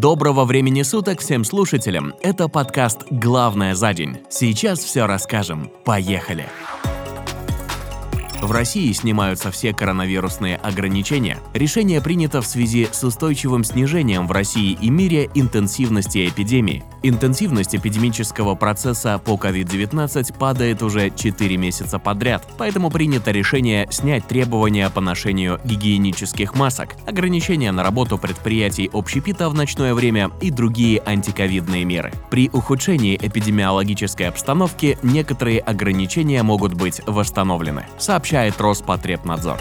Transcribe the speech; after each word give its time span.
Доброго 0.00 0.46
времени 0.46 0.80
суток 0.84 1.20
всем 1.20 1.44
слушателям. 1.44 2.14
Это 2.22 2.48
подкаст 2.48 3.00
«Главное 3.10 3.74
за 3.74 3.92
день». 3.92 4.16
Сейчас 4.30 4.78
все 4.78 5.06
расскажем. 5.06 5.70
Поехали! 5.84 6.46
В 8.42 8.50
России 8.50 8.90
снимаются 8.90 9.52
все 9.52 9.72
коронавирусные 9.72 10.56
ограничения. 10.56 11.38
Решение 11.54 12.00
принято 12.00 12.42
в 12.42 12.46
связи 12.46 12.88
с 12.90 13.04
устойчивым 13.04 13.62
снижением 13.62 14.26
в 14.26 14.32
России 14.32 14.76
и 14.80 14.90
мире 14.90 15.30
интенсивности 15.36 16.28
эпидемии. 16.28 16.82
Интенсивность 17.04 17.76
эпидемического 17.76 18.56
процесса 18.56 19.20
по 19.24 19.34
COVID-19 19.34 20.36
падает 20.36 20.82
уже 20.82 21.10
4 21.10 21.56
месяца 21.56 22.00
подряд, 22.00 22.44
поэтому 22.58 22.90
принято 22.90 23.30
решение 23.30 23.86
снять 23.92 24.26
требования 24.26 24.90
по 24.90 25.00
ношению 25.00 25.60
гигиенических 25.64 26.56
масок, 26.56 26.96
ограничения 27.06 27.70
на 27.70 27.84
работу 27.84 28.18
предприятий 28.18 28.90
общепита 28.92 29.50
в 29.50 29.54
ночное 29.54 29.94
время 29.94 30.32
и 30.40 30.50
другие 30.50 31.00
антиковидные 31.06 31.84
меры. 31.84 32.12
При 32.28 32.50
ухудшении 32.52 33.16
эпидемиологической 33.22 34.26
обстановки 34.28 34.98
некоторые 35.04 35.60
ограничения 35.60 36.42
могут 36.42 36.74
быть 36.74 37.00
восстановлены, 37.06 37.86
сообщает 37.98 38.31
сообщает 38.32 38.58
Роспотребнадзор. 38.62 39.58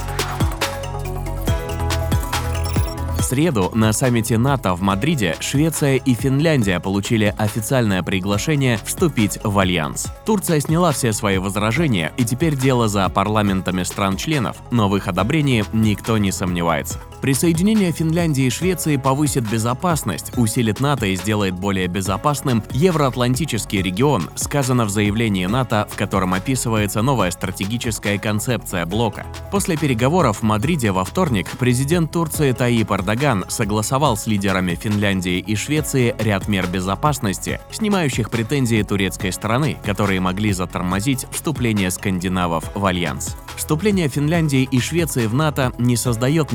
В 3.18 3.22
среду 3.22 3.70
на 3.74 3.92
саммите 3.92 4.38
НАТО 4.38 4.76
в 4.76 4.82
Мадриде 4.82 5.36
Швеция 5.42 5.98
и 5.98 6.14
Финляндия 6.14 6.80
получили 6.80 7.36
официальное 7.38 8.02
приглашение 8.02 8.80
вступить 8.82 9.40
в 9.44 9.60
альянс. 9.60 10.08
Турция 10.26 10.62
сняла 10.62 10.94
все 10.94 11.12
свои 11.12 11.38
возражения, 11.38 12.14
и 12.16 12.24
теперь 12.24 12.56
дело 12.56 12.88
за 12.88 13.10
парламентами 13.10 13.84
стран-членов, 13.84 14.56
но 14.72 14.88
в 14.88 14.96
их 14.96 15.10
одобрении 15.10 15.66
никто 15.74 16.18
не 16.18 16.32
сомневается. 16.32 17.00
Присоединение 17.22 17.92
Финляндии 17.92 18.46
и 18.46 18.50
Швеции 18.50 18.98
повысит 18.98 19.48
безопасность, 19.48 20.36
усилит 20.38 20.80
НАТО 20.80 21.06
и 21.06 21.16
сделает 21.16 21.54
более 21.54 21.86
безопасным 21.88 22.64
евроатлантический 22.72 23.84
регион, 23.84 24.28
сказано 24.34 24.86
в 24.86 24.90
заявлении 24.90 25.46
НАТО, 25.46 25.88
в 25.92 25.96
котором 25.96 26.34
описывается 26.34 27.04
новая 27.04 27.30
стратегическая 27.30 28.18
концепция 28.18 28.88
блока. 28.88 29.28
После 29.52 29.78
переговоров 29.78 30.40
в 30.40 30.44
Мадриде 30.44 30.92
во 30.92 31.06
вторник 31.06 31.48
президент 31.60 32.12
Турции 32.12 32.54
Таип 32.54 32.92
Эрдоган 32.92 33.46
согласовал 33.50 34.18
с 34.18 34.26
лидерами 34.26 34.74
Финляндии 34.74 35.38
и 35.38 35.56
Швеции 35.56 36.16
ряд 36.18 36.48
мер 36.48 36.66
безопасности, 36.66 37.62
снимающих 37.70 38.32
претензии 38.32 38.82
турецкой 38.82 39.32
стороны, 39.32 39.78
которые 39.86 40.20
могли 40.20 40.54
затормозить 40.54 41.28
вступление 41.32 41.92
скандинавов 41.92 42.64
в 42.74 42.84
альянс. 42.84 43.38
Вступление 43.56 44.08
Финляндии 44.08 44.64
и 44.64 44.80
Швеции 44.80 45.28
в 45.28 45.36
НАТО 45.36 45.72
не 45.78 45.96
создает 45.96 46.52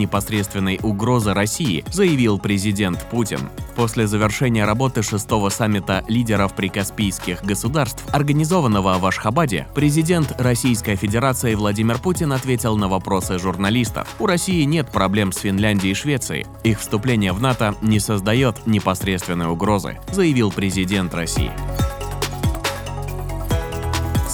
непосредственной 0.57 0.79
угрозы 0.83 1.35
России, 1.35 1.85
заявил 1.93 2.39
президент 2.39 3.05
Путин. 3.11 3.41
После 3.75 4.07
завершения 4.07 4.65
работы 4.65 5.03
шестого 5.03 5.51
саммита 5.51 6.03
лидеров 6.09 6.55
прикаспийских 6.55 7.45
государств, 7.45 8.03
организованного 8.12 8.99
в 8.99 9.07
Ашхабаде, 9.07 9.67
президент 9.75 10.34
Российской 10.39 10.97
Федерации 10.97 11.55
Владимир 11.55 11.99
Путин 11.99 12.33
ответил 12.33 12.77
на 12.77 12.89
вопросы 12.89 13.39
журналистов. 13.39 14.09
У 14.19 14.27
России 14.27 14.62
нет 14.65 14.89
проблем 14.89 15.33
с 15.33 15.39
Финляндией 15.39 15.93
и 15.93 15.95
Швецией. 15.95 16.47
Их 16.65 16.81
вступление 16.81 17.33
в 17.33 17.41
НАТО 17.41 17.75
не 17.83 18.01
создает 18.01 18.67
непосредственной 18.67 19.47
угрозы, 19.47 19.99
заявил 20.12 20.51
президент 20.51 21.15
России. 21.15 21.51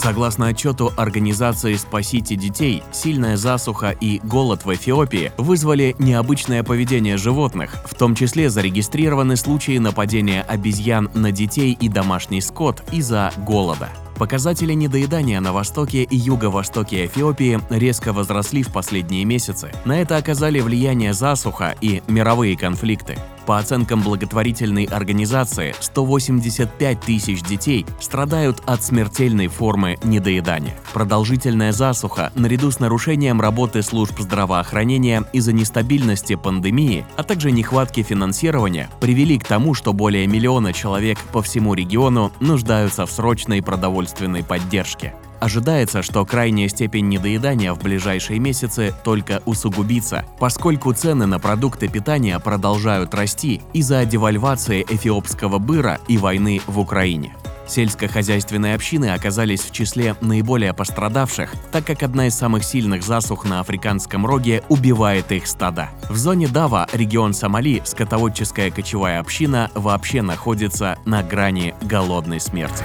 Согласно 0.02 0.48
отчету 0.48 0.92
организации 0.96 1.76
«Спасите 1.76 2.34
детей», 2.34 2.82
сильная 2.90 3.36
засуха 3.36 3.90
и 3.90 4.18
голод 4.24 4.64
в 4.64 4.74
Эфиопии 4.74 5.30
вызвали 5.38 5.94
необычное 6.00 6.64
поведение 6.64 7.16
животных, 7.16 7.76
в 7.84 7.94
том 7.94 8.16
числе 8.16 8.50
зарегистрированы 8.50 9.36
случаи 9.36 9.78
нападения 9.78 10.42
обезьян 10.42 11.08
на 11.14 11.30
детей 11.30 11.78
и 11.80 11.88
домашний 11.88 12.40
скот 12.40 12.82
из-за 12.90 13.32
голода. 13.46 13.90
Показатели 14.16 14.72
недоедания 14.72 15.40
на 15.40 15.52
востоке 15.52 16.02
и 16.02 16.16
юго-востоке 16.16 17.06
Эфиопии 17.06 17.60
резко 17.70 18.12
возросли 18.12 18.64
в 18.64 18.72
последние 18.72 19.24
месяцы. 19.24 19.70
На 19.84 20.00
это 20.00 20.16
оказали 20.16 20.58
влияние 20.58 21.12
засуха 21.12 21.76
и 21.80 22.02
мировые 22.08 22.56
конфликты. 22.56 23.18
По 23.46 23.58
оценкам 23.58 24.02
благотворительной 24.02 24.84
организации, 24.84 25.74
185 25.80 27.00
тысяч 27.00 27.42
детей 27.42 27.84
страдают 28.00 28.62
от 28.66 28.84
смертельной 28.84 29.48
формы 29.48 29.98
недоедания. 30.04 30.76
Продолжительная 30.92 31.72
засуха, 31.72 32.30
наряду 32.34 32.70
с 32.70 32.78
нарушением 32.78 33.40
работы 33.40 33.82
служб 33.82 34.18
здравоохранения 34.20 35.24
из-за 35.32 35.52
нестабильности 35.52 36.36
пандемии, 36.36 37.04
а 37.16 37.24
также 37.24 37.50
нехватки 37.50 38.02
финансирования, 38.02 38.88
привели 39.00 39.38
к 39.38 39.44
тому, 39.44 39.74
что 39.74 39.92
более 39.92 40.26
миллиона 40.26 40.72
человек 40.72 41.18
по 41.32 41.42
всему 41.42 41.74
региону 41.74 42.32
нуждаются 42.40 43.06
в 43.06 43.10
срочной 43.10 43.62
продовольственной 43.62 44.44
поддержке. 44.44 45.14
Ожидается, 45.42 46.02
что 46.02 46.24
крайняя 46.24 46.68
степень 46.68 47.08
недоедания 47.08 47.74
в 47.74 47.82
ближайшие 47.82 48.38
месяцы 48.38 48.94
только 49.02 49.42
усугубится, 49.44 50.24
поскольку 50.38 50.92
цены 50.92 51.26
на 51.26 51.40
продукты 51.40 51.88
питания 51.88 52.38
продолжают 52.38 53.12
расти 53.12 53.60
из-за 53.72 54.04
девальвации 54.04 54.86
эфиопского 54.88 55.58
быра 55.58 55.98
и 56.06 56.16
войны 56.16 56.60
в 56.68 56.78
Украине. 56.78 57.34
Сельскохозяйственные 57.66 58.76
общины 58.76 59.06
оказались 59.06 59.62
в 59.62 59.72
числе 59.72 60.14
наиболее 60.20 60.74
пострадавших, 60.74 61.52
так 61.72 61.84
как 61.84 62.04
одна 62.04 62.28
из 62.28 62.36
самых 62.36 62.62
сильных 62.62 63.02
засух 63.02 63.44
на 63.44 63.58
Африканском 63.58 64.24
роге 64.24 64.62
убивает 64.68 65.32
их 65.32 65.48
стада. 65.48 65.90
В 66.08 66.16
зоне 66.16 66.46
Дава, 66.46 66.86
регион 66.92 67.34
Сомали, 67.34 67.82
скотоводческая 67.84 68.70
кочевая 68.70 69.18
община 69.18 69.72
вообще 69.74 70.22
находится 70.22 70.98
на 71.04 71.24
грани 71.24 71.74
голодной 71.82 72.38
смерти. 72.38 72.84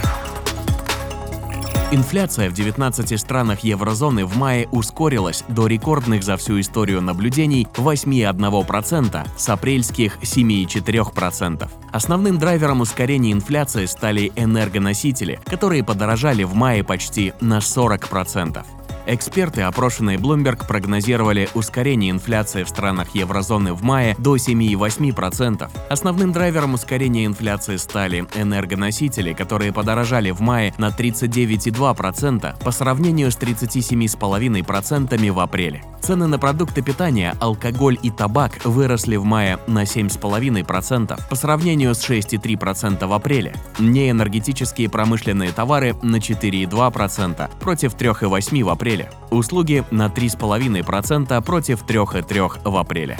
Инфляция 1.89 2.49
в 2.49 2.53
19 2.53 3.17
странах 3.17 3.61
еврозоны 3.61 4.25
в 4.25 4.35
мае 4.35 4.67
ускорилась 4.73 5.45
до 5.47 5.67
рекордных 5.67 6.21
за 6.21 6.35
всю 6.35 6.59
историю 6.59 7.01
наблюдений 7.01 7.65
8,1% 7.75 9.25
с 9.37 9.47
апрельских 9.47 10.17
7,4%. 10.17 11.69
Основным 11.93 12.39
драйвером 12.39 12.81
ускорения 12.81 13.31
инфляции 13.31 13.85
стали 13.85 14.33
энергоносители, 14.35 15.39
которые 15.45 15.81
подорожали 15.81 16.43
в 16.43 16.55
мае 16.55 16.83
почти 16.83 17.31
на 17.39 17.59
40%. 17.59 18.65
Эксперты, 19.09 19.61
опрошенные 19.61 20.17
Bloomberg, 20.17 20.67
прогнозировали 20.67 21.47
ускорение 21.53 22.11
инфляции 22.11 22.63
в 22.63 22.67
странах 22.67 23.15
еврозоны 23.15 23.71
в 23.71 23.81
мае 23.81 24.17
до 24.19 24.35
7,8%. 24.35 25.69
Основным 25.89 26.33
драйвером 26.33 26.73
ускорения 26.73 27.25
инфляции 27.25 27.77
стали 27.77 28.27
энергоносители, 28.35 29.31
которые 29.31 29.71
подорожали 29.71 30.31
в 30.31 30.41
мае 30.41 30.73
на 30.77 30.89
39,2% 30.89 32.61
по 32.61 32.71
сравнению 32.71 33.31
с 33.31 33.37
37,5% 33.37 35.31
в 35.31 35.39
апреле. 35.39 35.83
Цены 36.01 36.27
на 36.27 36.37
продукты 36.37 36.81
питания, 36.81 37.33
алкоголь 37.39 37.97
и 38.03 38.11
табак 38.11 38.65
выросли 38.65 39.15
в 39.15 39.23
мае 39.23 39.57
на 39.67 39.83
7,5% 39.83 41.19
по 41.29 41.35
сравнению 41.35 41.95
с 41.95 42.09
6,3% 42.09 43.07
в 43.07 43.13
апреле. 43.13 43.55
Неэнергетические 43.79 44.89
промышленные 44.89 45.53
товары 45.53 45.95
на 46.01 46.17
4,2% 46.17 47.49
против 47.59 47.95
3,8% 47.95 48.63
в 48.63 48.69
апреле 48.69 48.96
апреле. 48.97 49.09
Услуги 49.31 49.83
на 49.91 50.09
3,5% 50.09 51.41
против 51.41 51.83
3,3% 51.83 52.69
в 52.69 52.77
апреле. 52.77 53.17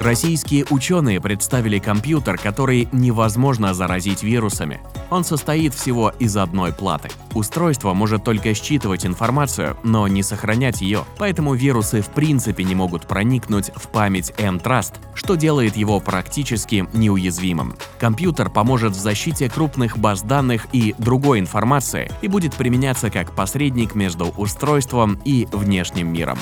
Российские 0.00 0.64
ученые 0.70 1.20
представили 1.20 1.80
компьютер, 1.80 2.38
который 2.38 2.88
невозможно 2.92 3.74
заразить 3.74 4.22
вирусами. 4.22 4.80
Он 5.10 5.24
состоит 5.24 5.74
всего 5.74 6.12
из 6.20 6.36
одной 6.36 6.72
платы. 6.72 7.08
Устройство 7.34 7.94
может 7.94 8.22
только 8.22 8.54
считывать 8.54 9.04
информацию, 9.04 9.76
но 9.82 10.06
не 10.06 10.22
сохранять 10.22 10.82
ее, 10.82 11.04
поэтому 11.18 11.54
вирусы 11.54 12.00
в 12.00 12.08
принципе 12.10 12.62
не 12.62 12.76
могут 12.76 13.06
проникнуть 13.06 13.72
в 13.74 13.88
память 13.88 14.32
M-Trust, 14.38 14.94
что 15.14 15.34
делает 15.34 15.76
его 15.76 15.98
практически 15.98 16.88
неуязвимым. 16.92 17.74
Компьютер 17.98 18.50
поможет 18.50 18.92
в 18.92 19.00
защите 19.00 19.50
крупных 19.50 19.98
баз 19.98 20.22
данных 20.22 20.68
и 20.72 20.94
другой 20.98 21.40
информации 21.40 22.08
и 22.22 22.28
будет 22.28 22.54
применяться 22.54 23.10
как 23.10 23.34
посредник 23.34 23.96
между 23.96 24.26
устройством 24.36 25.20
и 25.24 25.48
внешним 25.50 26.12
миром. 26.12 26.38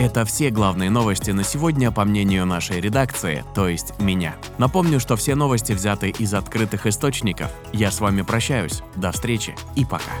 Это 0.00 0.24
все 0.24 0.48
главные 0.48 0.88
новости 0.88 1.30
на 1.30 1.44
сегодня, 1.44 1.90
по 1.90 2.06
мнению 2.06 2.46
нашей 2.46 2.80
редакции, 2.80 3.44
то 3.54 3.68
есть 3.68 3.92
меня. 4.00 4.34
Напомню, 4.56 4.98
что 4.98 5.14
все 5.14 5.34
новости 5.34 5.72
взяты 5.72 6.08
из 6.08 6.32
открытых 6.32 6.86
источников. 6.86 7.50
Я 7.74 7.90
с 7.90 8.00
вами 8.00 8.22
прощаюсь. 8.22 8.82
До 8.96 9.12
встречи 9.12 9.54
и 9.76 9.84
пока. 9.84 10.12